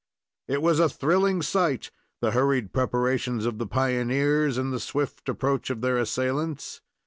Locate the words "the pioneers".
3.59-4.57